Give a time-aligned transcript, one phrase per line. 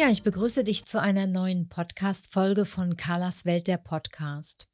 [0.00, 4.66] Ja, ich begrüße dich zu einer neuen Podcast-Folge von Carlas Welt der Podcast.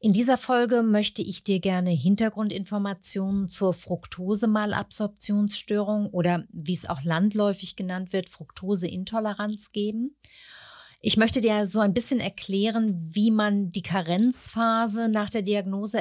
[0.00, 7.76] In dieser Folge möchte ich dir gerne Hintergrundinformationen zur Fructose-Malabsorptionsstörung oder wie es auch landläufig
[7.76, 10.16] genannt wird, Fructoseintoleranz geben.
[11.02, 15.98] Ich möchte dir so ein bisschen erklären, wie man die Karenzphase nach der Diagnose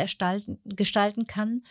[0.64, 1.64] gestalten kann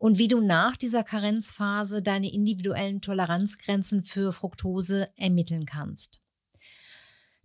[0.00, 6.22] und wie du nach dieser Karenzphase deine individuellen Toleranzgrenzen für Fructose ermitteln kannst.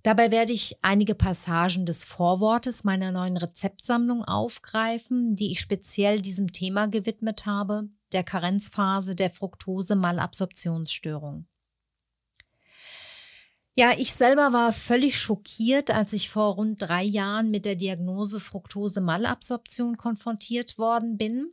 [0.04, 6.54] Dabei werde ich einige Passagen des Vorwortes meiner neuen Rezeptsammlung aufgreifen, die ich speziell diesem
[6.54, 11.48] Thema gewidmet habe, der Karenzphase der Fructose-Malabsorptionsstörung.
[13.74, 18.40] Ja, ich selber war völlig schockiert, als ich vor rund drei Jahren mit der Diagnose
[18.40, 21.52] Fructose-Malabsorption konfrontiert worden bin.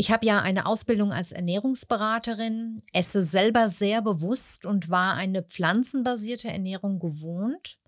[0.00, 6.46] Ich habe ja eine Ausbildung als Ernährungsberaterin, esse selber sehr bewusst und war eine pflanzenbasierte
[6.46, 7.80] Ernährung gewohnt.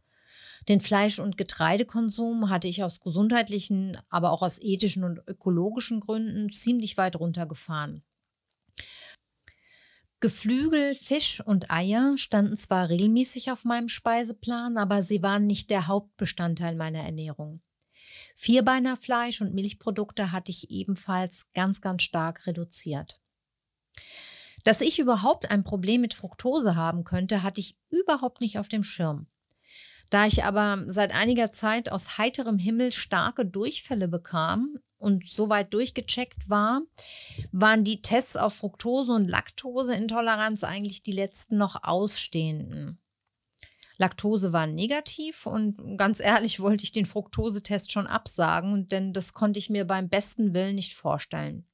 [0.69, 6.50] Den Fleisch- und Getreidekonsum hatte ich aus gesundheitlichen, aber auch aus ethischen und ökologischen Gründen
[6.50, 8.02] ziemlich weit runtergefahren.
[10.19, 15.86] Geflügel, Fisch und Eier standen zwar regelmäßig auf meinem Speiseplan, aber sie waren nicht der
[15.86, 17.62] Hauptbestandteil meiner Ernährung.
[18.42, 23.20] Vierbeinerfleisch und Milchprodukte hatte ich ebenfalls ganz, ganz stark reduziert.
[24.64, 28.83] Dass ich überhaupt ein Problem mit Fructose haben könnte, hatte ich überhaupt nicht auf dem
[28.83, 29.27] Schirm.
[30.08, 36.48] Da ich aber seit einiger Zeit aus heiterem Himmel starke Durchfälle bekam und soweit durchgecheckt
[36.48, 36.80] war,
[37.52, 42.98] waren die Tests auf Fructose und Laktoseintoleranz eigentlich die letzten noch ausstehenden.
[44.00, 49.58] Laktose war negativ und ganz ehrlich wollte ich den Fructosetest schon absagen, denn das konnte
[49.58, 51.66] ich mir beim besten Willen nicht vorstellen.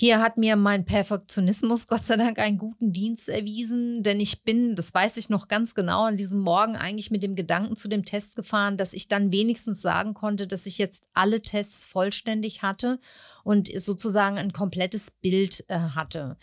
[0.00, 4.74] Hier hat mir mein Perfektionismus Gott sei Dank einen guten Dienst erwiesen, denn ich bin,
[4.74, 8.06] das weiß ich noch ganz genau, an diesem Morgen eigentlich mit dem Gedanken zu dem
[8.06, 12.98] Test gefahren, dass ich dann wenigstens sagen konnte, dass ich jetzt alle Tests vollständig hatte
[13.44, 16.38] und sozusagen ein komplettes Bild äh, hatte.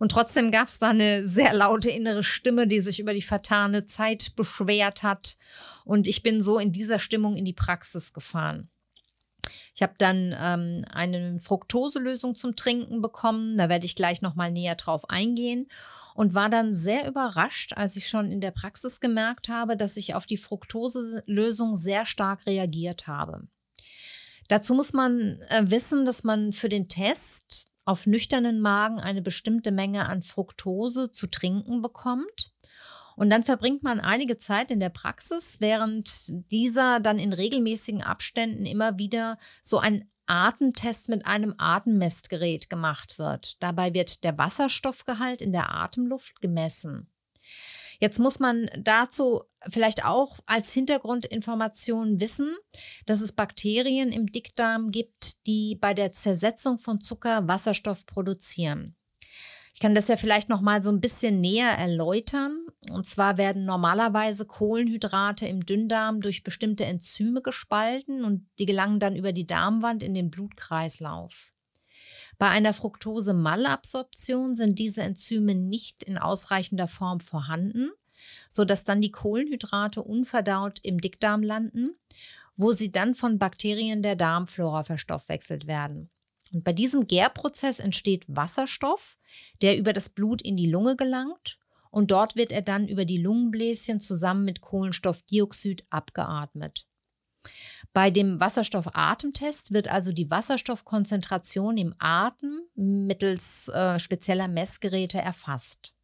[0.00, 3.84] Und trotzdem gab es da eine sehr laute innere Stimme, die sich über die vertane
[3.84, 5.36] Zeit beschwert hat.
[5.84, 8.68] Und ich bin so in dieser Stimmung in die Praxis gefahren.
[9.74, 13.56] Ich habe dann ähm, eine Fructoselösung zum Trinken bekommen.
[13.56, 15.68] Da werde ich gleich nochmal näher drauf eingehen.
[16.14, 20.14] Und war dann sehr überrascht, als ich schon in der Praxis gemerkt habe, dass ich
[20.14, 23.48] auf die Fructoselösung sehr stark reagiert habe.
[24.48, 29.70] Dazu muss man äh, wissen, dass man für den Test auf nüchternen Magen eine bestimmte
[29.70, 32.52] Menge an Fructose zu trinken bekommt.
[33.20, 38.64] Und dann verbringt man einige Zeit in der Praxis, während dieser dann in regelmäßigen Abständen
[38.64, 43.62] immer wieder so ein Atemtest mit einem Atemmessgerät gemacht wird.
[43.62, 47.10] Dabei wird der Wasserstoffgehalt in der Atemluft gemessen.
[47.98, 52.56] Jetzt muss man dazu vielleicht auch als Hintergrundinformation wissen,
[53.04, 58.96] dass es Bakterien im Dickdarm gibt, die bei der Zersetzung von Zucker Wasserstoff produzieren.
[59.80, 62.66] Ich kann das ja vielleicht noch mal so ein bisschen näher erläutern.
[62.90, 69.16] Und zwar werden normalerweise Kohlenhydrate im Dünndarm durch bestimmte Enzyme gespalten und die gelangen dann
[69.16, 71.54] über die Darmwand in den Blutkreislauf.
[72.36, 77.90] Bei einer Fructose-Malabsorption sind diese Enzyme nicht in ausreichender Form vorhanden,
[78.50, 81.92] sodass dann die Kohlenhydrate unverdaut im Dickdarm landen,
[82.54, 86.10] wo sie dann von Bakterien der Darmflora verstoffwechselt werden.
[86.52, 89.18] Und bei diesem Gärprozess entsteht Wasserstoff,
[89.62, 91.60] der über das Blut in die Lunge gelangt
[91.90, 96.86] und dort wird er dann über die Lungenbläschen zusammen mit Kohlenstoffdioxid abgeatmet.
[97.92, 105.94] Bei dem Wasserstoffatemtest wird also die Wasserstoffkonzentration im Atem mittels äh, spezieller Messgeräte erfasst.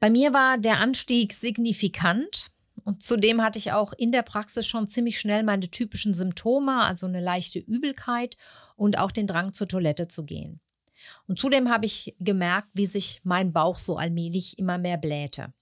[0.00, 2.46] Bei mir war der Anstieg signifikant.
[2.82, 7.06] Und zudem hatte ich auch in der Praxis schon ziemlich schnell meine typischen Symptome, also
[7.06, 8.36] eine leichte Übelkeit
[8.76, 10.60] und auch den Drang zur Toilette zu gehen.
[11.28, 15.52] Und zudem habe ich gemerkt, wie sich mein Bauch so allmählich immer mehr blähte.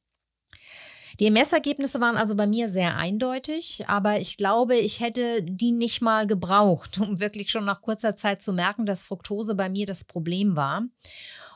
[1.20, 6.00] Die Messergebnisse waren also bei mir sehr eindeutig, aber ich glaube, ich hätte die nicht
[6.00, 10.05] mal gebraucht, um wirklich schon nach kurzer Zeit zu merken, dass Fructose bei mir das
[10.05, 10.85] Problem war.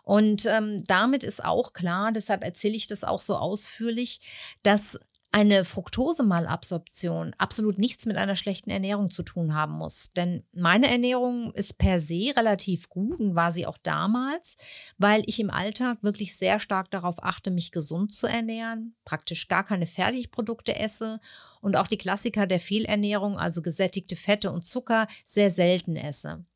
[0.02, 4.20] Und ähm, damit ist auch klar, deshalb erzähle ich das auch so ausführlich,
[4.62, 5.00] dass
[5.36, 10.08] eine Fructosemalabsorption absolut nichts mit einer schlechten Ernährung zu tun haben muss.
[10.16, 14.56] Denn meine Ernährung ist per se relativ gut und war sie auch damals,
[14.96, 19.62] weil ich im Alltag wirklich sehr stark darauf achte, mich gesund zu ernähren, praktisch gar
[19.62, 21.20] keine Fertigprodukte esse
[21.60, 26.46] und auch die Klassiker der Fehlernährung, also gesättigte Fette und Zucker, sehr selten esse.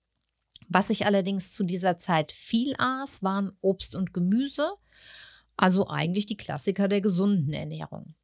[0.70, 4.70] Was ich allerdings zu dieser Zeit viel aß, waren Obst und Gemüse,
[5.58, 8.14] also eigentlich die Klassiker der gesunden Ernährung.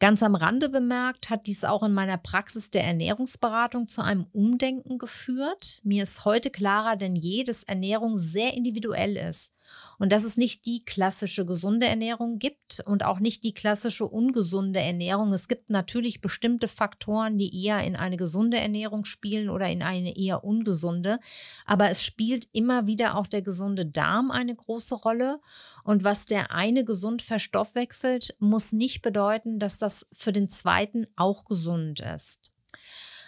[0.00, 4.98] Ganz am Rande bemerkt hat dies auch in meiner Praxis der Ernährungsberatung zu einem Umdenken
[4.98, 5.80] geführt.
[5.84, 9.54] Mir ist heute klarer denn je, dass Ernährung sehr individuell ist
[9.98, 14.80] und dass es nicht die klassische gesunde Ernährung gibt und auch nicht die klassische ungesunde
[14.80, 15.32] Ernährung.
[15.32, 20.16] Es gibt natürlich bestimmte Faktoren, die eher in eine gesunde Ernährung spielen oder in eine
[20.16, 21.18] eher ungesunde,
[21.66, 25.40] aber es spielt immer wieder auch der gesunde Darm eine große Rolle
[25.84, 31.44] und was der eine gesund verstoffwechselt, muss nicht bedeuten, dass das für den zweiten auch
[31.44, 32.50] gesund ist.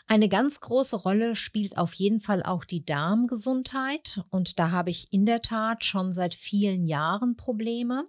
[0.08, 4.22] Eine ganz große Rolle spielt auf jeden Fall auch die Darmgesundheit.
[4.30, 8.08] Und da habe ich in der Tat schon seit vielen Jahren Probleme.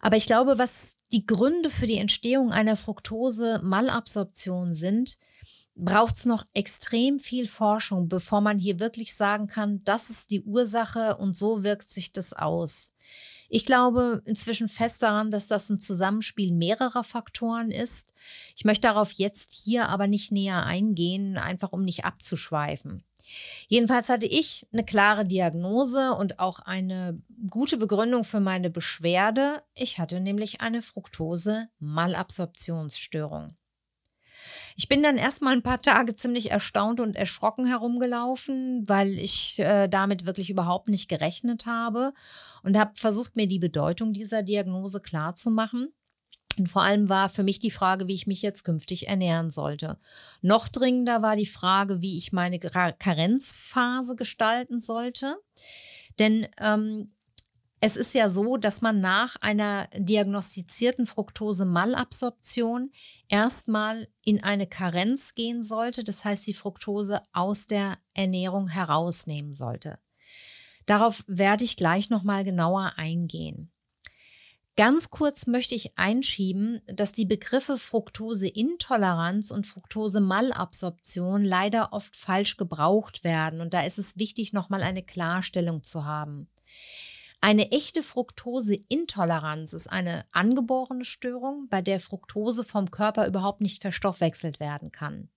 [0.00, 5.18] Aber ich glaube, was die Gründe für die Entstehung einer Fructose-Malabsorption sind,
[5.74, 10.40] braucht es noch extrem viel Forschung, bevor man hier wirklich sagen kann, das ist die
[10.40, 12.95] Ursache und so wirkt sich das aus.
[13.48, 18.12] Ich glaube inzwischen fest daran, dass das ein Zusammenspiel mehrerer Faktoren ist.
[18.56, 23.02] Ich möchte darauf jetzt hier aber nicht näher eingehen, einfach um nicht abzuschweifen.
[23.68, 27.20] Jedenfalls hatte ich eine klare Diagnose und auch eine
[27.50, 29.62] gute Begründung für meine Beschwerde.
[29.74, 33.56] Ich hatte nämlich eine Fructose-Malabsorptionsstörung.
[34.76, 39.88] Ich bin dann erstmal ein paar Tage ziemlich erstaunt und erschrocken herumgelaufen, weil ich äh,
[39.88, 42.12] damit wirklich überhaupt nicht gerechnet habe
[42.62, 45.92] und habe versucht, mir die Bedeutung dieser Diagnose klarzumachen.
[46.58, 49.98] Und vor allem war für mich die Frage, wie ich mich jetzt künftig ernähren sollte.
[50.40, 55.36] Noch dringender war die Frage, wie ich meine Karenzphase gestalten sollte.
[56.18, 57.12] Denn ähm,
[57.80, 62.90] es ist ja so, dass man nach einer diagnostizierten Fructose-Malabsorption
[63.28, 69.98] erstmal in eine Karenz gehen sollte, das heißt die Fructose aus der Ernährung herausnehmen sollte.
[70.86, 73.70] Darauf werde ich gleich nochmal genauer eingehen.
[74.76, 83.24] Ganz kurz möchte ich einschieben, dass die Begriffe Fructoseintoleranz und Fructose-Malabsorption leider oft falsch gebraucht
[83.24, 86.48] werden und da ist es wichtig, nochmal eine Klarstellung zu haben.
[87.40, 94.58] Eine echte Fructoseintoleranz ist eine angeborene Störung, bei der Fructose vom Körper überhaupt nicht verstoffwechselt
[94.58, 95.28] werden kann.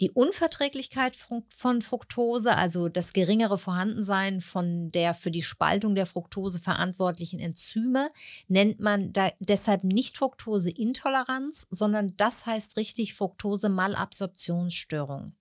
[0.00, 6.58] Die Unverträglichkeit von Fructose, also das geringere Vorhandensein von der für die Spaltung der Fructose
[6.58, 8.10] verantwortlichen Enzyme,
[8.48, 15.36] nennt man deshalb nicht Fructoseintoleranz, sondern das heißt richtig Fructose-Malabsorptionsstörung.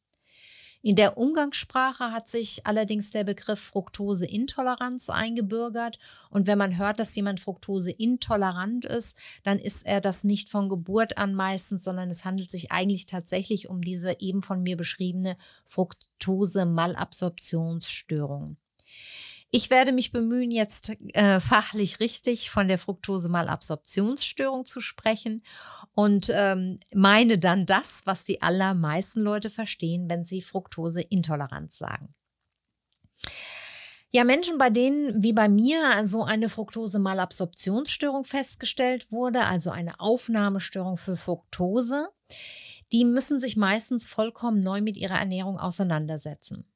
[0.83, 5.99] In der Umgangssprache hat sich allerdings der Begriff Fructoseintoleranz eingebürgert.
[6.31, 11.19] Und wenn man hört, dass jemand fructoseintolerant ist, dann ist er das nicht von Geburt
[11.19, 18.57] an meistens, sondern es handelt sich eigentlich tatsächlich um diese eben von mir beschriebene Fructose-Malabsorptionsstörung.
[19.53, 25.43] Ich werde mich bemühen, jetzt äh, fachlich richtig von der Fructose-Malabsorptionsstörung zu sprechen
[25.93, 32.15] und ähm, meine dann das, was die allermeisten Leute verstehen, wenn sie Fructoseintoleranz sagen.
[34.09, 40.95] Ja, Menschen, bei denen wie bei mir so eine Fructose-Malabsorptionsstörung festgestellt wurde, also eine Aufnahmestörung
[40.95, 42.07] für Fructose,
[42.93, 46.70] die müssen sich meistens vollkommen neu mit ihrer Ernährung auseinandersetzen.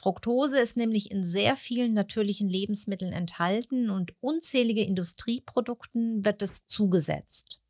[0.00, 7.60] Fructose ist nämlich in sehr vielen natürlichen Lebensmitteln enthalten und unzählige Industrieprodukten wird es zugesetzt.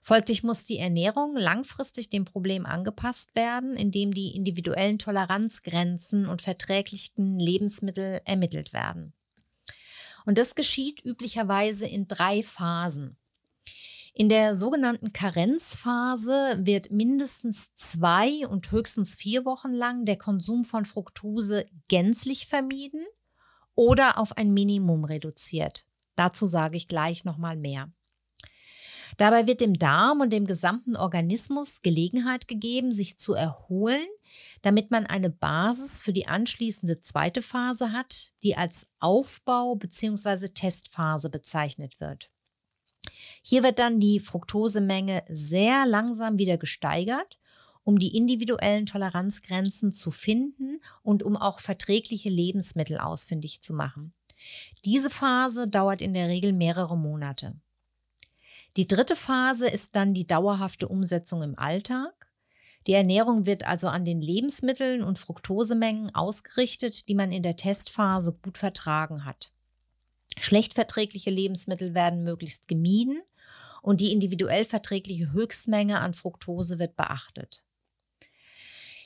[0.00, 7.38] Folglich muss die Ernährung langfristig dem Problem angepasst werden, indem die individuellen Toleranzgrenzen und verträglichen
[7.38, 9.12] Lebensmittel ermittelt werden.
[10.24, 13.18] Und das geschieht üblicherweise in drei Phasen.
[14.14, 20.84] In der sogenannten Karenzphase wird mindestens zwei und höchstens vier Wochen lang der Konsum von
[20.84, 23.04] Fructose gänzlich vermieden
[23.74, 25.86] oder auf ein Minimum reduziert.
[26.16, 27.90] Dazu sage ich gleich nochmal mehr.
[29.16, 34.06] Dabei wird dem Darm und dem gesamten Organismus Gelegenheit gegeben, sich zu erholen,
[34.62, 40.48] damit man eine Basis für die anschließende zweite Phase hat, die als Aufbau bzw.
[40.48, 42.30] Testphase bezeichnet wird.
[43.42, 47.38] Hier wird dann die Fructosemenge sehr langsam wieder gesteigert,
[47.84, 54.12] um die individuellen Toleranzgrenzen zu finden und um auch verträgliche Lebensmittel ausfindig zu machen.
[54.84, 57.54] Diese Phase dauert in der Regel mehrere Monate.
[58.76, 62.28] Die dritte Phase ist dann die dauerhafte Umsetzung im Alltag.
[62.86, 68.38] Die Ernährung wird also an den Lebensmitteln und Fructosemengen ausgerichtet, die man in der Testphase
[68.42, 69.52] gut vertragen hat.
[70.38, 73.20] Schlecht verträgliche Lebensmittel werden möglichst gemieden
[73.82, 77.64] und die individuell verträgliche Höchstmenge an Fructose wird beachtet.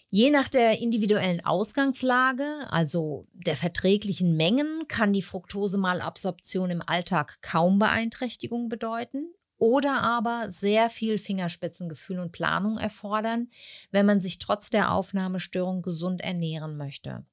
[0.08, 7.80] Je nach der individuellen Ausgangslage, also der verträglichen Mengen, kann die Fructosemalabsorption im Alltag kaum
[7.80, 13.48] Beeinträchtigung bedeuten oder aber sehr viel Fingerspitzengefühl und Planung erfordern,
[13.90, 17.26] wenn man sich trotz der Aufnahmestörung gesund ernähren möchte.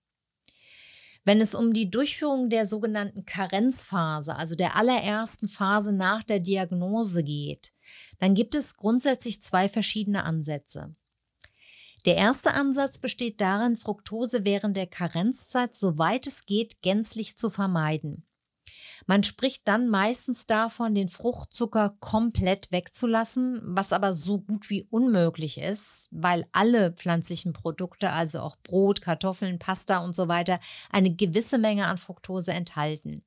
[1.23, 7.23] Wenn es um die Durchführung der sogenannten Karenzphase, also der allerersten Phase nach der Diagnose
[7.23, 7.73] geht,
[8.17, 10.93] dann gibt es grundsätzlich zwei verschiedene Ansätze.
[12.05, 18.25] Der erste Ansatz besteht darin, Fructose während der Karenzzeit, soweit es geht, gänzlich zu vermeiden.
[19.11, 25.57] Man spricht dann meistens davon, den Fruchtzucker komplett wegzulassen, was aber so gut wie unmöglich
[25.57, 31.57] ist, weil alle pflanzlichen Produkte, also auch Brot, Kartoffeln, Pasta und so weiter, eine gewisse
[31.57, 33.21] Menge an Fructose enthalten.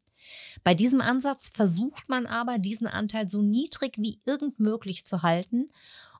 [0.62, 5.66] Bei diesem Ansatz versucht man aber, diesen Anteil so niedrig wie irgend möglich zu halten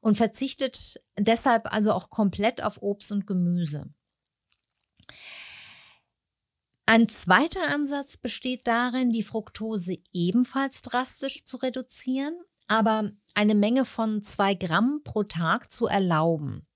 [0.03, 3.89] und verzichtet deshalb also auch komplett auf Obst und Gemüse.
[6.87, 12.35] Ein zweiter Ansatz besteht darin, die Fructose ebenfalls drastisch zu reduzieren,
[12.69, 16.67] aber eine Menge von zwei Gramm pro Tag zu erlauben.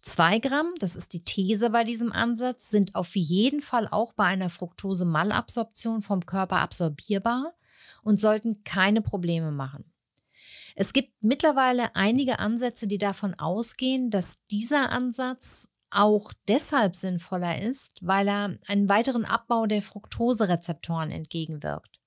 [0.00, 4.24] Zwei Gramm, das ist die These bei diesem Ansatz, sind auf jeden Fall auch bei
[4.24, 7.54] einer Fructose-Malabsorption vom Körper absorbierbar
[8.02, 9.90] und sollten keine Probleme machen.
[10.76, 17.98] Es gibt mittlerweile einige Ansätze, die davon ausgehen, dass dieser Ansatz auch deshalb sinnvoller ist,
[18.02, 22.00] weil er einen weiteren Abbau der Fructoserezeptoren entgegenwirkt.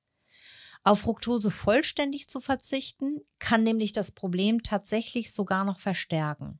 [0.83, 6.59] Auf Fructose vollständig zu verzichten, kann nämlich das Problem tatsächlich sogar noch verstärken.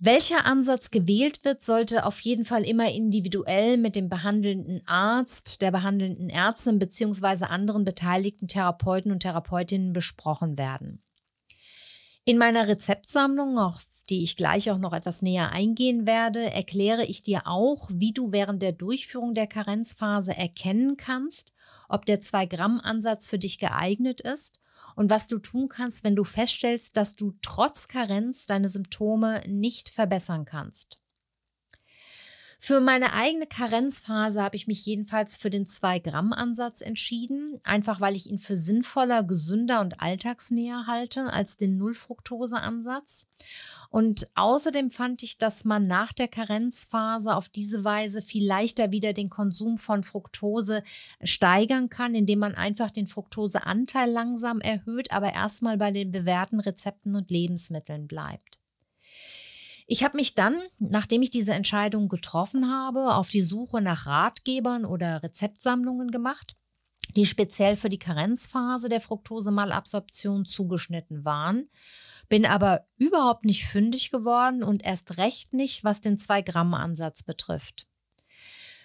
[0.00, 5.72] Welcher Ansatz gewählt wird, sollte auf jeden Fall immer individuell mit dem behandelnden Arzt, der
[5.72, 7.46] behandelnden Ärztin bzw.
[7.46, 11.02] anderen beteiligten Therapeuten und Therapeutinnen besprochen werden.
[12.24, 17.22] In meiner Rezeptsammlung, auf die ich gleich auch noch etwas näher eingehen werde, erkläre ich
[17.22, 21.52] dir auch, wie du während der Durchführung der Karenzphase erkennen kannst,
[21.88, 24.58] ob der 2-Gramm-Ansatz für dich geeignet ist
[24.96, 29.90] und was du tun kannst, wenn du feststellst, dass du trotz Karenz deine Symptome nicht
[29.90, 30.98] verbessern kannst.
[32.60, 38.28] Für meine eigene Karenzphase habe ich mich jedenfalls für den 2-Gramm-Ansatz entschieden, einfach weil ich
[38.28, 43.28] ihn für sinnvoller, gesünder und alltagsnäher halte als den Null-Fructose-Ansatz.
[43.90, 49.12] Und außerdem fand ich, dass man nach der Karenzphase auf diese Weise viel leichter wieder
[49.12, 50.82] den Konsum von Fructose
[51.22, 57.14] steigern kann, indem man einfach den Fructoseanteil langsam erhöht, aber erstmal bei den bewährten Rezepten
[57.14, 58.57] und Lebensmitteln bleibt.
[59.90, 64.84] Ich habe mich dann, nachdem ich diese Entscheidung getroffen habe, auf die Suche nach Ratgebern
[64.84, 66.56] oder Rezeptsammlungen gemacht,
[67.16, 71.68] die speziell für die Karenzphase der Fructosemalabsorption zugeschnitten waren
[72.28, 77.86] bin aber überhaupt nicht fündig geworden und erst recht nicht, was den 2-Gramm-Ansatz betrifft.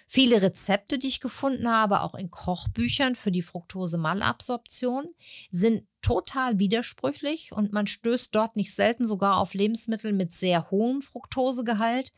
[0.06, 5.06] Viele Rezepte, die ich gefunden habe, auch in Kochbüchern für die Fructose-Malabsorption,
[5.50, 11.00] sind total widersprüchlich und man stößt dort nicht selten sogar auf Lebensmittel mit sehr hohem
[11.00, 12.12] Fructosegehalt,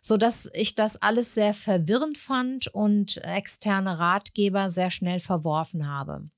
[0.00, 6.30] sodass ich das alles sehr verwirrend fand und externe Ratgeber sehr schnell verworfen habe.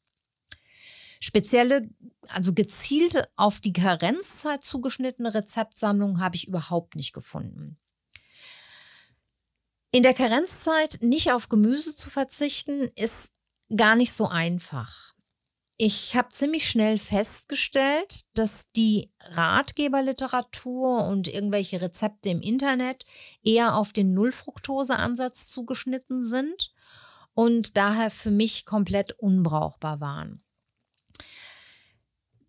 [1.21, 1.91] Spezielle,
[2.29, 7.76] also gezielte auf die Karenzzeit zugeschnittene Rezeptsammlungen habe ich überhaupt nicht gefunden.
[9.91, 13.33] In der Karenzzeit nicht auf Gemüse zu verzichten, ist
[13.75, 15.16] gar nicht so einfach.
[15.78, 23.04] Ich habe ziemlich schnell festgestellt, dass die Ratgeberliteratur und irgendwelche Rezepte im Internet
[23.42, 26.73] eher auf den Nullfructose-Ansatz zugeschnitten sind
[27.35, 30.42] und daher für mich komplett unbrauchbar waren.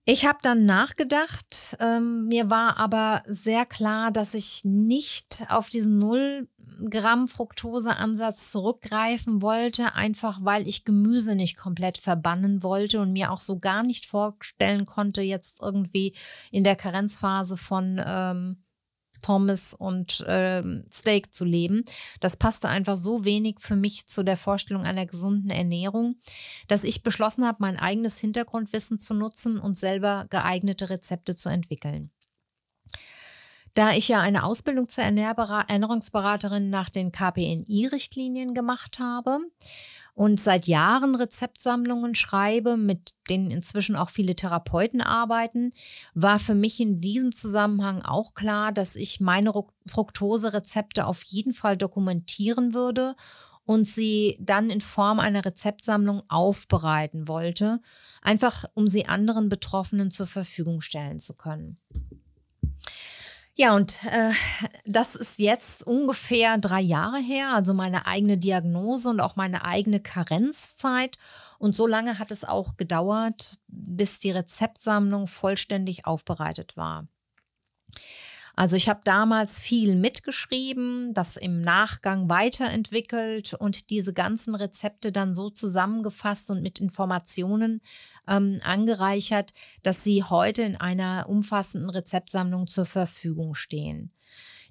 [0.09, 1.75] Ich habe dann nachgedacht.
[1.81, 6.47] Ähm, mir war aber sehr klar, dass ich nicht auf diesen 0
[6.89, 13.39] Gramm Fructose-Ansatz zurückgreifen wollte, einfach weil ich Gemüse nicht komplett verbannen wollte und mir auch
[13.39, 16.15] so gar nicht vorstellen konnte, jetzt irgendwie
[16.51, 18.63] in der Karenzphase von ähm,
[19.27, 21.83] Pommes und äh, Steak zu leben.
[22.21, 26.15] Das passte einfach so wenig für mich zu der Vorstellung einer gesunden Ernährung,
[26.69, 32.09] dass ich beschlossen habe, mein eigenes Hintergrundwissen zu nutzen und selber geeignete Rezepte zu entwickeln.
[33.73, 39.39] Da ich ja eine Ausbildung zur Ernährungsberaterin nach den KPNI-Richtlinien gemacht habe
[40.17, 45.73] und seit Jahren Rezeptsammlungen schreibe, mit denen inzwischen auch viele Therapeuten arbeiten,
[46.15, 49.53] war für mich in diesem Zusammenhang auch klar, dass ich meine
[49.87, 53.15] Fructose-Rezepte auf jeden Fall dokumentieren würde
[53.63, 57.79] und sie dann in Form einer Rezeptsammlung aufbereiten wollte,
[58.23, 61.77] einfach um sie anderen Betroffenen zur Verfügung stellen zu können.
[63.59, 64.33] Ja, und äh,
[64.85, 69.99] das ist jetzt ungefähr drei Jahre her, also meine eigene Diagnose und auch meine eigene
[69.99, 71.17] Karenzzeit.
[71.57, 77.07] Und so lange hat es auch gedauert, bis die Rezeptsammlung vollständig aufbereitet war.
[78.57, 85.35] Also ich habe damals viel mitgeschrieben, das im Nachgang weiterentwickelt und diese ganzen Rezepte dann
[85.35, 87.81] so zusammengefasst und mit Informationen
[88.27, 94.11] ähm, angereichert, dass sie heute in einer umfassenden Rezeptsammlung zur Verfügung stehen.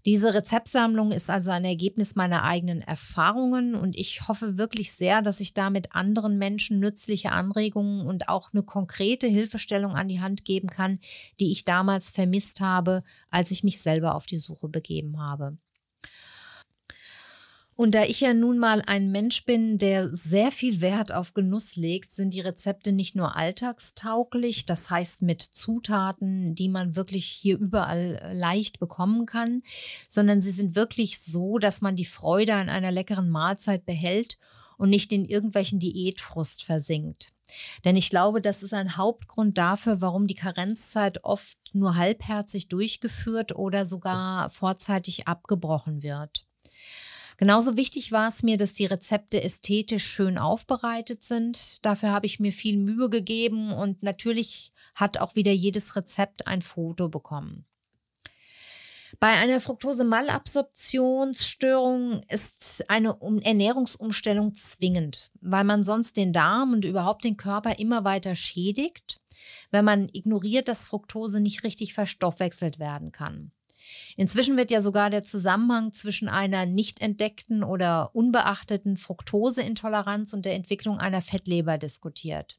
[0.07, 5.41] Diese Rezeptsammlung ist also ein Ergebnis meiner eigenen Erfahrungen und ich hoffe wirklich sehr, dass
[5.41, 10.69] ich damit anderen Menschen nützliche Anregungen und auch eine konkrete Hilfestellung an die Hand geben
[10.69, 11.01] kann,
[11.41, 15.59] die ich damals vermisst habe, als ich mich selber auf die Suche begeben habe.
[17.77, 21.77] Und da ich ja nun mal ein Mensch bin, der sehr viel Wert auf Genuss
[21.77, 27.59] legt, sind die Rezepte nicht nur alltagstauglich, das heißt mit Zutaten, die man wirklich hier
[27.59, 29.63] überall leicht bekommen kann,
[30.09, 34.39] sondern sie sind wirklich so, dass man die Freude an einer leckeren Mahlzeit behält
[34.79, 37.35] und nicht in irgendwelchen Diätfrust versinkt.
[37.85, 43.55] Denn ich glaube, das ist ein Hauptgrund dafür, warum die Karenzzeit oft nur halbherzig durchgeführt
[43.55, 46.46] oder sogar vorzeitig abgebrochen wird.
[47.39, 51.85] Genauso wichtig war es mir, dass die Rezepte ästhetisch schön aufbereitet sind.
[51.85, 56.63] Dafür habe ich mir viel Mühe gegeben und natürlich hat auch wieder jedes Rezept ein
[56.63, 57.67] Foto bekommen.
[59.21, 67.37] Bei einer Fructose-Malabsorptionsstörung ist eine Ernährungsumstellung zwingend, weil man sonst den Darm und überhaupt den
[67.37, 69.21] Körper immer weiter schädigt,
[69.71, 73.53] wenn man ignoriert, dass Fructose nicht richtig verstoffwechselt werden kann.
[74.17, 80.55] Inzwischen wird ja sogar der Zusammenhang zwischen einer nicht entdeckten oder unbeachteten Fructoseintoleranz und der
[80.55, 82.59] Entwicklung einer Fettleber diskutiert.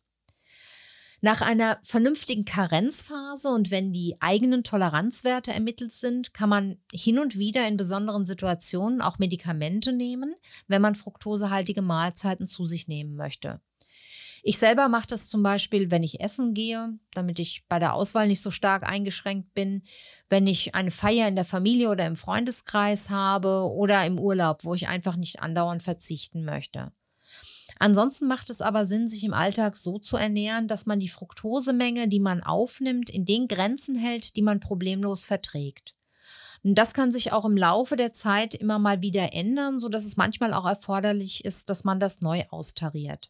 [1.19, 7.39] Nach einer vernünftigen Karenzphase und wenn die eigenen Toleranzwerte ermittelt sind, kann man hin und
[7.39, 10.35] wieder in besonderen Situationen auch Medikamente nehmen,
[10.67, 13.61] wenn man fruktosehaltige Mahlzeiten zu sich nehmen möchte.
[14.43, 18.28] Ich selber mache das zum Beispiel, wenn ich essen gehe, damit ich bei der Auswahl
[18.28, 19.84] nicht so stark eingeschränkt bin,
[20.30, 24.73] wenn ich eine Feier in der Familie oder im Freundeskreis habe oder im Urlaub, wo
[24.73, 26.91] ich einfach nicht andauernd verzichten möchte.
[27.80, 32.08] Ansonsten macht es aber Sinn, sich im Alltag so zu ernähren, dass man die Fructosemenge,
[32.08, 35.93] die man aufnimmt, in den Grenzen hält, die man problemlos verträgt.
[36.63, 40.17] Und das kann sich auch im Laufe der Zeit immer mal wieder ändern, sodass es
[40.17, 43.30] manchmal auch erforderlich ist, dass man das neu austariert.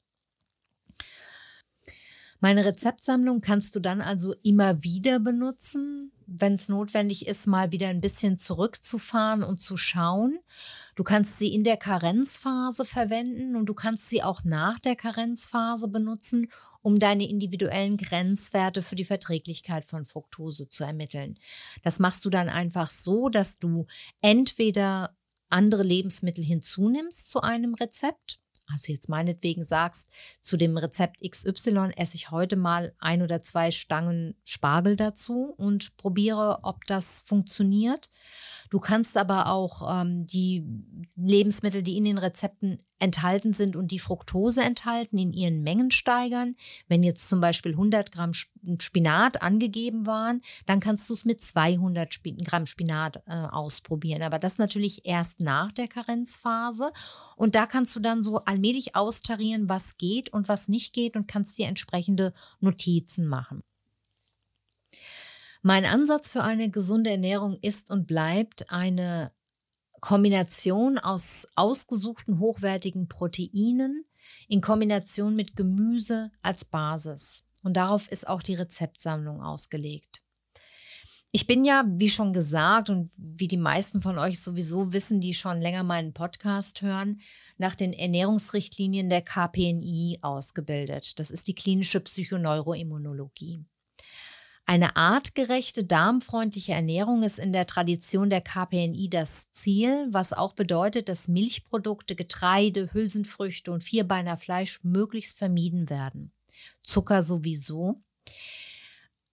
[2.40, 7.88] Meine Rezeptsammlung kannst du dann also immer wieder benutzen, wenn es notwendig ist, mal wieder
[7.88, 10.40] ein bisschen zurückzufahren und zu schauen.
[10.96, 15.88] Du kannst sie in der Karenzphase verwenden und du kannst sie auch nach der Karenzphase
[15.88, 21.40] benutzen, um deine individuellen Grenzwerte für die Verträglichkeit von Fructose zu ermitteln.
[21.82, 23.88] Das machst du dann einfach so, dass du
[24.22, 25.16] entweder
[25.50, 30.10] andere Lebensmittel hinzunimmst zu einem Rezept also jetzt meinetwegen sagst,
[30.42, 35.96] zu dem Rezept XY esse ich heute mal ein oder zwei Stangen Spargel dazu und
[35.98, 38.10] probiere, ob das funktioniert.
[38.70, 40.66] Du kannst aber auch ähm, die
[41.16, 46.56] Lebensmittel, die in den Rezepten enthalten sind und die Fructose enthalten, in ihren Mengen steigern.
[46.88, 52.20] Wenn jetzt zum Beispiel 100 Gramm Spinat angegeben waren, dann kannst du es mit 200
[52.46, 54.22] Gramm Spinat äh, ausprobieren.
[54.22, 56.92] Aber das natürlich erst nach der Karenzphase.
[57.36, 61.28] Und da kannst du dann so allmählich austarieren, was geht und was nicht geht und
[61.28, 63.64] kannst dir entsprechende Notizen machen.
[65.62, 69.32] Mein Ansatz für eine gesunde Ernährung ist und bleibt eine
[70.00, 74.06] Kombination aus ausgesuchten hochwertigen Proteinen
[74.48, 77.44] in Kombination mit Gemüse als Basis.
[77.64, 80.24] Und darauf ist auch die Rezeptsammlung ausgelegt.
[81.32, 85.34] Ich bin ja, wie schon gesagt und wie die meisten von euch sowieso wissen, die
[85.34, 87.20] schon länger meinen Podcast hören,
[87.58, 91.20] nach den Ernährungsrichtlinien der KPNI ausgebildet.
[91.20, 93.66] Das ist die klinische Psychoneuroimmunologie.
[94.70, 101.08] Eine artgerechte, darmfreundliche Ernährung ist in der Tradition der KPNI das Ziel, was auch bedeutet,
[101.08, 106.34] dass Milchprodukte, Getreide, Hülsenfrüchte und Vierbeinerfleisch möglichst vermieden werden.
[106.84, 108.04] Zucker sowieso.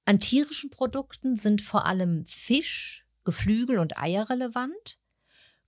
[0.05, 5.01] An tierischen Produkten sind vor allem Fisch, Geflügel und Eier relevant.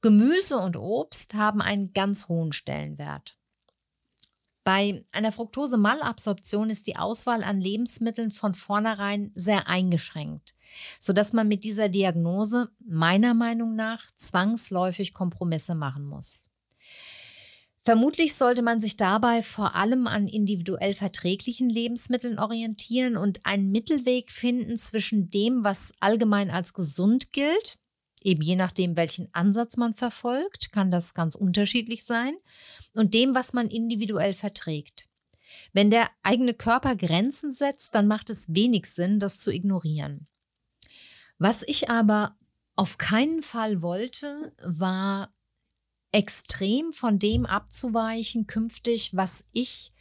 [0.00, 3.36] Gemüse und Obst haben einen ganz hohen Stellenwert.
[4.66, 10.56] Bei einer Fructose-Malabsorption ist die Auswahl an Lebensmitteln von vornherein sehr eingeschränkt,
[10.98, 16.50] sodass man mit dieser Diagnose meiner Meinung nach zwangsläufig Kompromisse machen muss.
[17.84, 24.32] Vermutlich sollte man sich dabei vor allem an individuell verträglichen Lebensmitteln orientieren und einen Mittelweg
[24.32, 27.78] finden zwischen dem, was allgemein als gesund gilt,
[28.26, 32.34] eben je nachdem, welchen Ansatz man verfolgt, kann das ganz unterschiedlich sein,
[32.92, 35.08] und dem, was man individuell verträgt.
[35.72, 40.26] Wenn der eigene Körper Grenzen setzt, dann macht es wenig Sinn, das zu ignorieren.
[41.38, 42.36] Was ich aber
[42.74, 45.32] auf keinen Fall wollte, war
[46.12, 49.92] extrem von dem abzuweichen künftig, was ich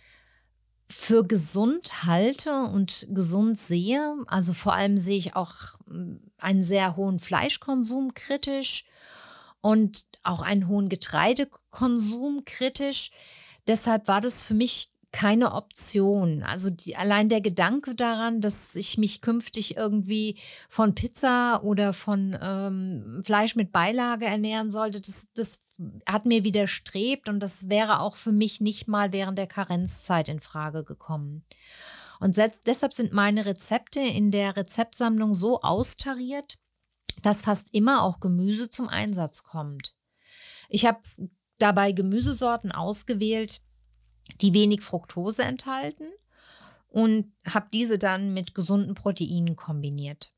[0.88, 4.18] für gesund halte und gesund sehe.
[4.28, 5.54] Also vor allem sehe ich auch
[5.88, 8.86] hm, einen sehr hohen Fleischkonsum kritisch
[9.62, 13.12] und auch einen hohen Getreidekonsum kritisch.
[13.68, 16.44] Deshalb war das für mich keine Option.
[16.44, 22.38] Also die, allein der Gedanke daran, dass ich mich künftig irgendwie von Pizza oder von
[22.42, 25.60] ähm, Fleisch mit Beilage ernähren sollte, das, das
[26.06, 30.42] hat mir widerstrebt und das wäre auch für mich nicht mal während der Karenzzeit in
[30.42, 31.46] Frage gekommen.
[32.20, 36.58] Und deshalb sind meine Rezepte in der Rezeptsammlung so austariert,
[37.24, 39.96] dass fast immer auch Gemüse zum Einsatz kommt.
[40.68, 41.00] Ich habe
[41.58, 43.62] dabei Gemüsesorten ausgewählt,
[44.42, 46.06] die wenig Fructose enthalten
[46.88, 50.32] und habe diese dann mit gesunden Proteinen kombiniert.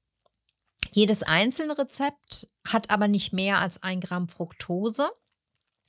[0.91, 5.09] Jedes einzelne Rezept hat aber nicht mehr als ein Gramm Fructose,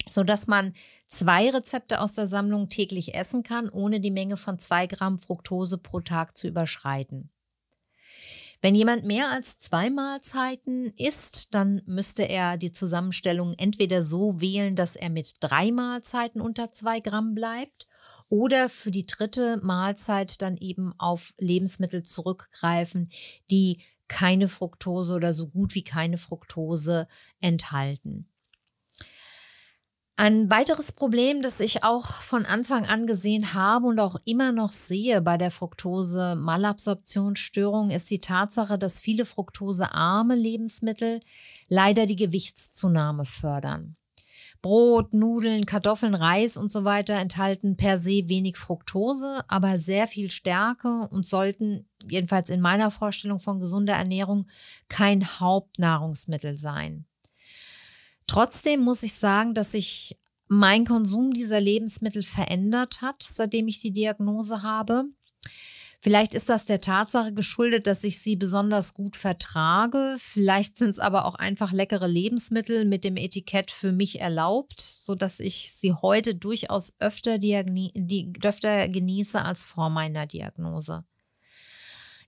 [0.08, 0.74] sodass man
[1.06, 5.78] zwei Rezepte aus der Sammlung täglich essen kann, ohne die Menge von zwei Gramm Fructose
[5.78, 7.30] pro Tag zu überschreiten.
[8.60, 14.74] Wenn jemand mehr als zwei Mahlzeiten isst, dann müsste er die Zusammenstellung entweder so wählen,
[14.74, 17.86] dass er mit drei Mahlzeiten unter zwei Gramm bleibt
[18.28, 23.10] oder für die dritte Mahlzeit dann eben auf Lebensmittel zurückgreifen,
[23.50, 27.06] die keine Fructose oder so gut wie keine Fructose
[27.40, 28.26] enthalten.
[30.20, 34.70] Ein weiteres Problem, das ich auch von Anfang an gesehen habe und auch immer noch
[34.70, 41.20] sehe bei der Fructose-Malabsorptionsstörung, ist die Tatsache, dass viele fruktosearme Lebensmittel
[41.68, 43.94] leider die Gewichtszunahme fördern.
[44.60, 50.30] Brot, Nudeln, Kartoffeln, Reis und so weiter enthalten per se wenig Fructose, aber sehr viel
[50.30, 54.48] Stärke und sollten, jedenfalls in meiner Vorstellung von gesunder Ernährung,
[54.88, 57.07] kein Hauptnahrungsmittel sein.
[58.28, 63.92] Trotzdem muss ich sagen, dass sich mein Konsum dieser Lebensmittel verändert hat, seitdem ich die
[63.92, 65.06] Diagnose habe.
[66.00, 70.14] Vielleicht ist das der Tatsache geschuldet, dass ich sie besonders gut vertrage.
[70.18, 75.40] Vielleicht sind es aber auch einfach leckere Lebensmittel mit dem Etikett für mich erlaubt, sodass
[75.40, 81.04] ich sie heute durchaus öfter, öfter genieße als vor meiner Diagnose.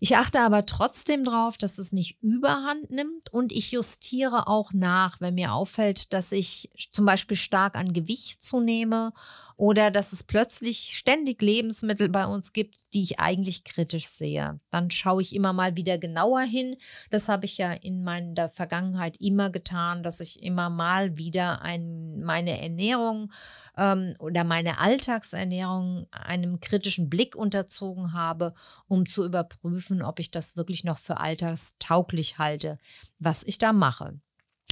[0.02, 5.20] Ich achte aber trotzdem darauf, dass es nicht überhand nimmt und ich justiere auch nach,
[5.20, 9.12] wenn mir auffällt, dass ich zum Beispiel stark an Gewicht zunehme
[9.58, 14.58] oder dass es plötzlich ständig Lebensmittel bei uns gibt, die ich eigentlich kritisch sehe.
[14.70, 16.76] Dann schaue ich immer mal wieder genauer hin.
[17.10, 22.22] Das habe ich ja in meiner Vergangenheit immer getan, dass ich immer mal wieder ein,
[22.22, 23.30] meine Ernährung
[23.76, 28.54] ähm, oder meine Alltagsernährung einem kritischen Blick unterzogen habe,
[28.88, 32.78] um zu überprüfen, prüfen, ob ich das wirklich noch für alltagstauglich halte,
[33.18, 34.18] was ich da mache.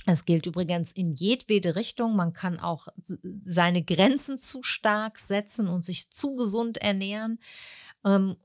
[0.06, 2.16] Es gilt übrigens in jedwede Richtung.
[2.16, 2.88] Man kann auch
[3.44, 7.38] seine Grenzen zu stark setzen und sich zu gesund ernähren
[8.06, 8.36] ähm,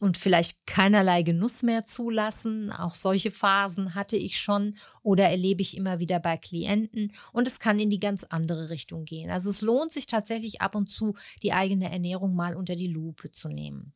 [0.00, 2.70] und vielleicht keinerlei Genuss mehr zulassen.
[2.72, 7.12] Auch solche Phasen hatte ich schon oder erlebe ich immer wieder bei Klienten.
[7.32, 9.30] Und es kann in die ganz andere Richtung gehen.
[9.30, 13.30] Also es lohnt sich tatsächlich ab und zu, die eigene Ernährung mal unter die Lupe
[13.30, 13.94] zu nehmen.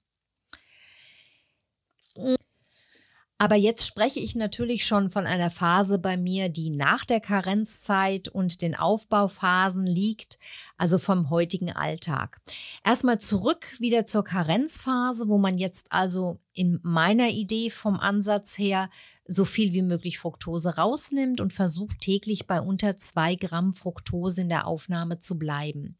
[3.42, 8.28] Aber jetzt spreche ich natürlich schon von einer Phase bei mir, die nach der Karenzzeit
[8.28, 10.38] und den Aufbauphasen liegt,
[10.78, 12.40] also vom heutigen Alltag.
[12.84, 18.88] Erstmal zurück wieder zur Karenzphase, wo man jetzt also in meiner Idee vom Ansatz her
[19.26, 24.50] so viel wie möglich Fructose rausnimmt und versucht täglich bei unter zwei Gramm Fructose in
[24.50, 25.98] der Aufnahme zu bleiben.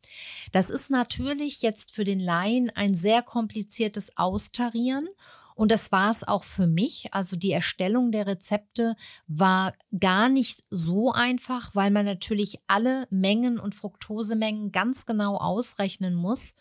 [0.53, 5.09] Das ist natürlich jetzt für den Laien ein sehr kompliziertes Austarieren
[5.55, 7.13] und das war es auch für mich.
[7.13, 13.59] Also die Erstellung der Rezepte war gar nicht so einfach, weil man natürlich alle Mengen
[13.59, 16.55] und Fructosemengen ganz genau ausrechnen muss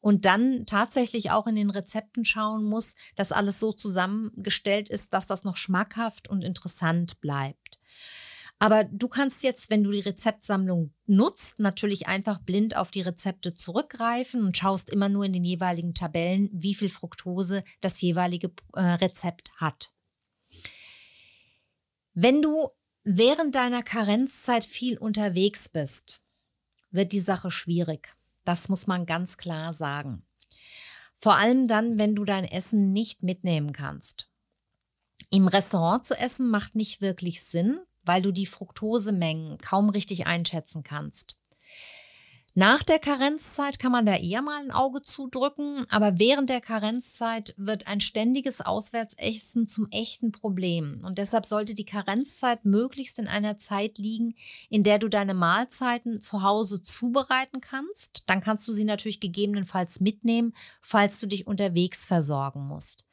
[0.00, 5.26] und dann tatsächlich auch in den Rezepten schauen muss, dass alles so zusammengestellt ist, dass
[5.26, 7.78] das noch schmackhaft und interessant bleibt.
[8.64, 13.52] Aber du kannst jetzt, wenn du die Rezeptsammlung nutzt, natürlich einfach blind auf die Rezepte
[13.52, 18.80] zurückgreifen und schaust immer nur in den jeweiligen Tabellen, wie viel Fructose das jeweilige äh,
[18.80, 19.92] Rezept hat.
[22.14, 22.70] Wenn du
[23.02, 26.22] während deiner Karenzzeit viel unterwegs bist,
[26.90, 28.16] wird die Sache schwierig.
[28.44, 30.24] Das muss man ganz klar sagen.
[31.16, 34.30] Vor allem dann, wenn du dein Essen nicht mitnehmen kannst.
[35.28, 40.82] Im Restaurant zu essen macht nicht wirklich Sinn, weil du die Fructosemengen kaum richtig einschätzen
[40.82, 41.36] kannst.
[42.56, 47.52] Nach der Karenzzeit kann man da eher mal ein Auge zudrücken, aber während der Karenzzeit
[47.56, 51.00] wird ein ständiges Auswärtsessen zum echten Problem.
[51.02, 54.36] Und deshalb sollte die Karenzzeit möglichst in einer Zeit liegen,
[54.70, 58.22] in der du deine Mahlzeiten zu Hause zubereiten kannst.
[58.28, 63.04] Dann kannst du sie natürlich gegebenenfalls mitnehmen, falls du dich unterwegs versorgen musst.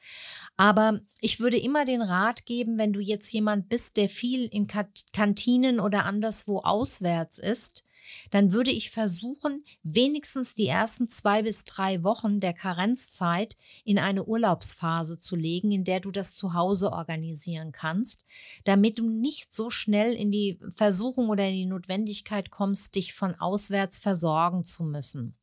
[0.62, 4.68] Aber ich würde immer den Rat geben, wenn du jetzt jemand bist, der viel in
[5.12, 7.84] Kantinen oder anderswo auswärts ist,
[8.30, 14.26] dann würde ich versuchen, wenigstens die ersten zwei bis drei Wochen der Karenzzeit in eine
[14.26, 18.24] Urlaubsphase zu legen, in der du das zu Hause organisieren kannst,
[18.64, 23.34] damit du nicht so schnell in die Versuchung oder in die Notwendigkeit kommst, dich von
[23.34, 25.41] auswärts versorgen zu müssen.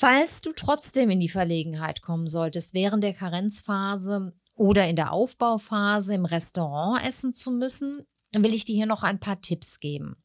[0.00, 6.14] Falls du trotzdem in die Verlegenheit kommen solltest, während der Karenzphase oder in der Aufbauphase
[6.14, 10.22] im Restaurant essen zu müssen, will ich dir hier noch ein paar Tipps geben.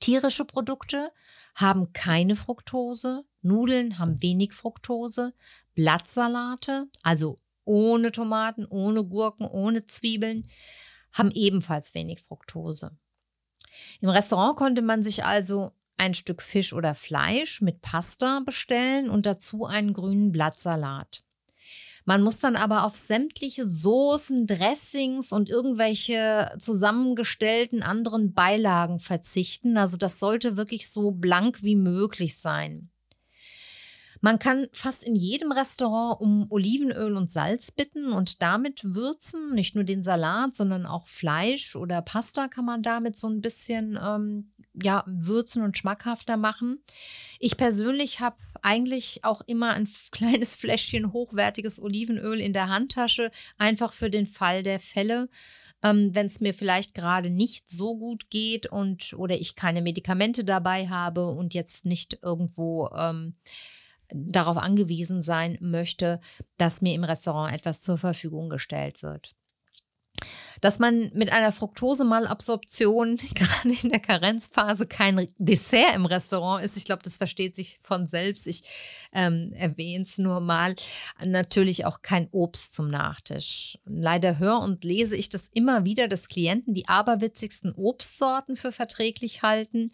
[0.00, 1.12] Tierische Produkte
[1.54, 5.34] haben keine Fructose, Nudeln haben wenig Fructose,
[5.76, 10.48] Blattsalate, also ohne Tomaten, ohne Gurken, ohne Zwiebeln,
[11.12, 12.98] haben ebenfalls wenig Fructose.
[14.00, 19.26] Im Restaurant konnte man sich also ein Stück Fisch oder Fleisch mit Pasta bestellen und
[19.26, 21.24] dazu einen grünen Blattsalat.
[22.06, 29.78] Man muss dann aber auf sämtliche Soßen, Dressings und irgendwelche zusammengestellten anderen Beilagen verzichten.
[29.78, 32.90] Also das sollte wirklich so blank wie möglich sein.
[34.24, 39.54] Man kann fast in jedem Restaurant um Olivenöl und Salz bitten und damit würzen.
[39.54, 43.98] Nicht nur den Salat, sondern auch Fleisch oder Pasta kann man damit so ein bisschen
[44.02, 46.82] ähm, ja, würzen und schmackhafter machen.
[47.38, 53.92] Ich persönlich habe eigentlich auch immer ein kleines Fläschchen hochwertiges Olivenöl in der Handtasche, einfach
[53.92, 55.28] für den Fall der Fälle.
[55.82, 60.44] Ähm, Wenn es mir vielleicht gerade nicht so gut geht und oder ich keine Medikamente
[60.44, 63.36] dabei habe und jetzt nicht irgendwo ähm,
[64.08, 66.20] darauf angewiesen sein möchte,
[66.56, 69.34] dass mir im Restaurant etwas zur Verfügung gestellt wird
[70.60, 76.76] dass man mit einer Fructosemalabsorption gerade in der Karenzphase kein Dessert im Restaurant ist.
[76.76, 78.46] Ich glaube, das versteht sich von selbst.
[78.46, 78.62] Ich
[79.12, 80.74] ähm, erwähne es nur mal.
[81.24, 83.78] Natürlich auch kein Obst zum Nachtisch.
[83.84, 89.42] Leider höre und lese ich das immer wieder, dass Klienten die aberwitzigsten Obstsorten für verträglich
[89.42, 89.92] halten.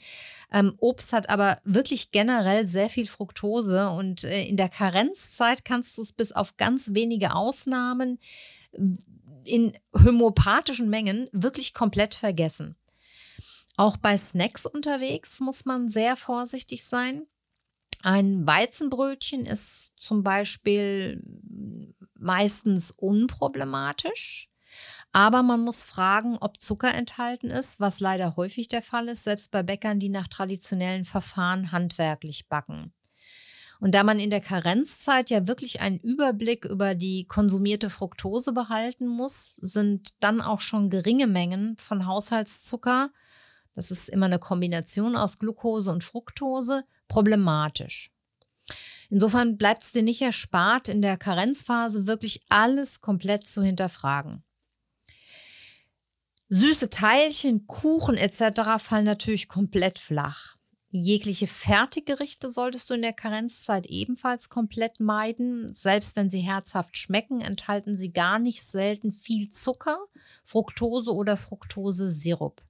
[0.53, 5.99] Ähm, Obst hat aber wirklich generell sehr viel Fructose und äh, in der Karenzzeit kannst
[5.99, 8.19] du es bis auf ganz wenige Ausnahmen
[9.45, 12.77] in homöopathischen Mengen wirklich komplett vergessen.
[13.77, 17.27] Auch bei Snacks unterwegs muss man sehr vorsichtig sein.
[18.03, 21.23] Ein Weizenbrötchen ist zum Beispiel
[22.15, 24.51] meistens unproblematisch,
[25.13, 29.51] aber man muss fragen, ob Zucker enthalten ist, was leider häufig der Fall ist, selbst
[29.51, 32.93] bei Bäckern, die nach traditionellen Verfahren handwerklich backen.
[33.81, 39.07] Und da man in der Karenzzeit ja wirklich einen Überblick über die konsumierte Fructose behalten
[39.07, 43.11] muss, sind dann auch schon geringe Mengen von Haushaltszucker,
[43.75, 48.11] das ist immer eine Kombination aus Glucose und Fructose, problematisch.
[49.09, 54.45] Insofern bleibt es dir nicht erspart, in der Karenzphase wirklich alles komplett zu hinterfragen.
[56.49, 58.79] Süße Teilchen, Kuchen etc.
[58.79, 60.57] fallen natürlich komplett flach.
[60.93, 65.73] Jegliche Fertiggerichte solltest du in der Karenzzeit ebenfalls komplett meiden.
[65.73, 69.99] Selbst wenn sie herzhaft schmecken, enthalten sie gar nicht selten viel Zucker,
[70.43, 72.61] Fructose oder Fructose-Sirup.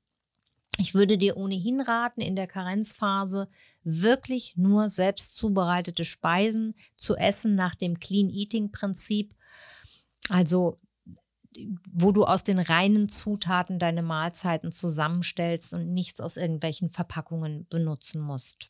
[0.77, 3.49] Ich würde dir ohnehin raten, in der Karenzphase
[3.85, 9.35] wirklich nur selbst zubereitete Speisen zu essen nach dem Clean Eating Prinzip.
[10.29, 10.79] Also
[11.93, 18.21] wo du aus den reinen Zutaten deine Mahlzeiten zusammenstellst und nichts aus irgendwelchen Verpackungen benutzen
[18.21, 18.69] musst.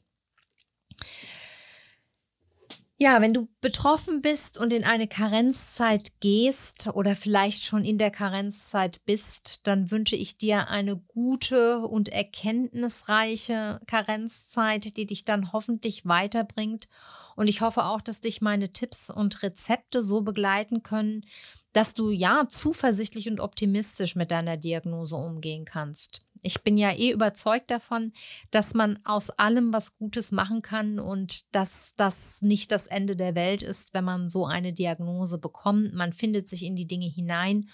[3.02, 8.10] Ja, wenn du betroffen bist und in eine Karenzzeit gehst oder vielleicht schon in der
[8.10, 16.04] Karenzzeit bist, dann wünsche ich dir eine gute und erkenntnisreiche Karenzzeit, die dich dann hoffentlich
[16.04, 16.88] weiterbringt.
[17.36, 21.24] Und ich hoffe auch, dass dich meine Tipps und Rezepte so begleiten können,
[21.72, 26.22] dass du ja zuversichtlich und optimistisch mit deiner Diagnose umgehen kannst.
[26.42, 28.12] Ich bin ja eh überzeugt davon,
[28.50, 33.34] dass man aus allem was Gutes machen kann und dass das nicht das Ende der
[33.34, 35.92] Welt ist, wenn man so eine Diagnose bekommt.
[35.92, 37.68] Man findet sich in die Dinge hinein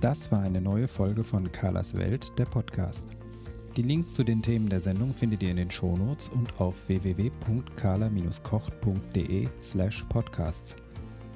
[0.00, 3.08] Das war eine neue Folge von Carlas Welt, der Podcast.
[3.76, 9.48] Die Links zu den Themen der Sendung findet ihr in den Shownotes und auf www.carla-kocht.de
[9.60, 10.76] slash podcasts.